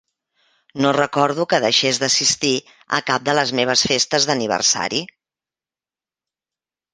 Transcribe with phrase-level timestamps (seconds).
[0.83, 2.53] No recordo que deixés d'assistir
[2.99, 5.05] a cap de les meves festes d'aniversari.